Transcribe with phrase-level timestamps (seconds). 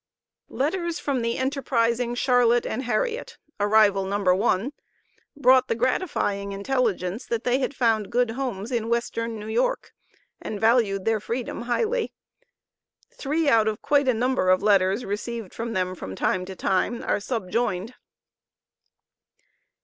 [0.49, 4.33] Letters from the enterprising Charlotte and Harriet (arrival No.
[4.33, 4.73] 1),
[5.37, 9.93] brought the gratifying intelligence, that they had found good homes in Western New York,
[10.41, 12.11] and valued their freedom highly.
[13.13, 17.03] Three out of quite a number of letters received from them from time to time
[17.03, 17.93] are subjoined.